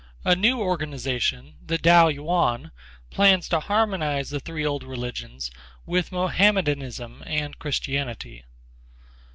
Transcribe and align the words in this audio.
A 0.25 0.35
new 0.35 0.59
organization, 0.59 1.57
the 1.63 1.77
Tao 1.77 2.07
Yuan, 2.07 2.71
plans 3.11 3.47
to 3.49 3.59
harmonize 3.59 4.31
the 4.31 4.39
three 4.39 4.65
old 4.65 4.81
religions 4.81 5.51
with 5.85 6.11
Mohammedanism 6.11 7.21
and 7.27 7.59
Christianity. 7.59 8.43